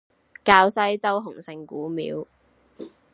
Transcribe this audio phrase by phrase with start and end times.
[0.43, 2.25] 滘西洲洪聖古廟